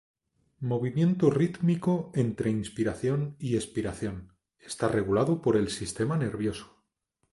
Movimiento 0.71 1.29
rítmico 1.29 2.09
entre 2.15 2.49
inspiración 2.49 3.35
y 3.37 3.55
espiración, 3.55 4.33
está 4.57 4.87
regulado 4.87 5.43
por 5.43 5.55
el 5.55 5.69
sistema 5.69 6.17
nervioso. 6.17 6.75